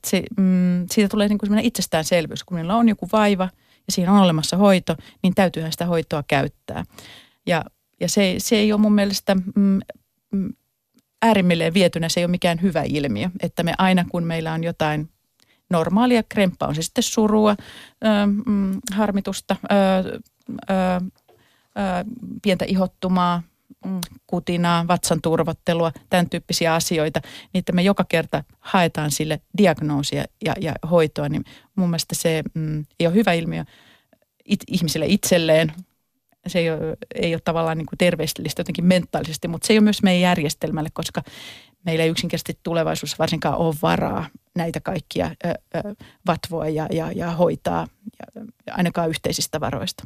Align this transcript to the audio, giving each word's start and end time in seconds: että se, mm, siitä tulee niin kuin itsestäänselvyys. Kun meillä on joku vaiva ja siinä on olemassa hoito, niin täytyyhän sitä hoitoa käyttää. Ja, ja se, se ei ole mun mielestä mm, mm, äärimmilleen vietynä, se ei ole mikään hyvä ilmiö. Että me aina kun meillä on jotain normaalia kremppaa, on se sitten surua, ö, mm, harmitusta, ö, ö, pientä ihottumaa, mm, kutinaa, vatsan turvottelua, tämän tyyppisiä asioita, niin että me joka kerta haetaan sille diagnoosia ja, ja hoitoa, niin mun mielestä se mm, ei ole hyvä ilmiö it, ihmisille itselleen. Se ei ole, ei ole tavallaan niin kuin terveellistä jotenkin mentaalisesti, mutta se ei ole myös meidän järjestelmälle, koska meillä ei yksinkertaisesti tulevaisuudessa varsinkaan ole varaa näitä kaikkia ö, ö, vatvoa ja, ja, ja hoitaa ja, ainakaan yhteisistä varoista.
että 0.00 0.10
se, 0.10 0.22
mm, 0.36 0.86
siitä 0.90 1.08
tulee 1.08 1.28
niin 1.28 1.38
kuin 1.38 1.58
itsestäänselvyys. 1.58 2.44
Kun 2.44 2.56
meillä 2.56 2.76
on 2.76 2.88
joku 2.88 3.08
vaiva 3.12 3.48
ja 3.86 3.92
siinä 3.92 4.12
on 4.12 4.22
olemassa 4.22 4.56
hoito, 4.56 4.96
niin 5.22 5.34
täytyyhän 5.34 5.72
sitä 5.72 5.86
hoitoa 5.86 6.24
käyttää. 6.28 6.84
Ja, 7.46 7.64
ja 8.00 8.08
se, 8.08 8.34
se 8.38 8.56
ei 8.56 8.72
ole 8.72 8.80
mun 8.80 8.92
mielestä 8.92 9.34
mm, 9.34 9.80
mm, 10.32 10.52
äärimmilleen 11.22 11.74
vietynä, 11.74 12.08
se 12.08 12.20
ei 12.20 12.24
ole 12.24 12.30
mikään 12.30 12.62
hyvä 12.62 12.82
ilmiö. 12.86 13.30
Että 13.42 13.62
me 13.62 13.74
aina 13.78 14.04
kun 14.10 14.24
meillä 14.24 14.52
on 14.52 14.64
jotain 14.64 15.08
normaalia 15.70 16.22
kremppaa, 16.22 16.68
on 16.68 16.74
se 16.74 16.82
sitten 16.82 17.04
surua, 17.04 17.56
ö, 18.04 18.06
mm, 18.46 18.80
harmitusta, 18.92 19.56
ö, 19.72 20.20
ö, 20.70 21.00
pientä 22.42 22.64
ihottumaa, 22.64 23.42
mm, 23.84 24.00
kutinaa, 24.30 24.88
vatsan 24.88 25.20
turvottelua, 25.22 25.92
tämän 26.10 26.30
tyyppisiä 26.30 26.74
asioita, 26.74 27.20
niin 27.52 27.58
että 27.58 27.72
me 27.72 27.82
joka 27.82 28.04
kerta 28.04 28.44
haetaan 28.60 29.10
sille 29.10 29.40
diagnoosia 29.58 30.24
ja, 30.44 30.54
ja 30.60 30.74
hoitoa, 30.90 31.28
niin 31.28 31.44
mun 31.76 31.88
mielestä 31.88 32.14
se 32.14 32.42
mm, 32.54 32.84
ei 33.00 33.06
ole 33.06 33.14
hyvä 33.14 33.32
ilmiö 33.32 33.64
it, 34.44 34.60
ihmisille 34.66 35.06
itselleen. 35.06 35.72
Se 36.46 36.58
ei 36.58 36.70
ole, 36.70 36.96
ei 37.14 37.34
ole 37.34 37.40
tavallaan 37.44 37.78
niin 37.78 37.86
kuin 37.86 37.98
terveellistä 37.98 38.60
jotenkin 38.60 38.84
mentaalisesti, 38.84 39.48
mutta 39.48 39.66
se 39.66 39.72
ei 39.72 39.78
ole 39.78 39.84
myös 39.84 40.02
meidän 40.02 40.20
järjestelmälle, 40.20 40.88
koska 40.92 41.22
meillä 41.84 42.04
ei 42.04 42.10
yksinkertaisesti 42.10 42.60
tulevaisuudessa 42.62 43.16
varsinkaan 43.18 43.56
ole 43.56 43.74
varaa 43.82 44.26
näitä 44.56 44.80
kaikkia 44.80 45.30
ö, 45.44 45.48
ö, 45.48 45.94
vatvoa 46.26 46.68
ja, 46.68 46.86
ja, 46.92 47.12
ja 47.12 47.30
hoitaa 47.30 47.86
ja, 48.36 48.74
ainakaan 48.74 49.08
yhteisistä 49.08 49.60
varoista. 49.60 49.98